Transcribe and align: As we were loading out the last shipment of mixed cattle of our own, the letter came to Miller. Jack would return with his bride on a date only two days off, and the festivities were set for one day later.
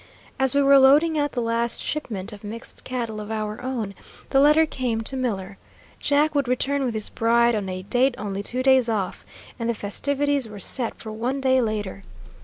As 0.39 0.55
we 0.55 0.63
were 0.63 0.79
loading 0.79 1.19
out 1.19 1.33
the 1.33 1.43
last 1.43 1.79
shipment 1.79 2.33
of 2.33 2.43
mixed 2.43 2.83
cattle 2.83 3.21
of 3.21 3.29
our 3.29 3.61
own, 3.61 3.93
the 4.31 4.39
letter 4.39 4.65
came 4.65 5.01
to 5.01 5.15
Miller. 5.15 5.59
Jack 5.99 6.33
would 6.33 6.47
return 6.47 6.83
with 6.83 6.95
his 6.95 7.09
bride 7.09 7.53
on 7.53 7.69
a 7.69 7.83
date 7.83 8.15
only 8.17 8.41
two 8.41 8.63
days 8.63 8.89
off, 8.89 9.23
and 9.59 9.69
the 9.69 9.75
festivities 9.75 10.49
were 10.49 10.59
set 10.59 10.95
for 10.95 11.11
one 11.11 11.39
day 11.39 11.61
later. 11.61 12.01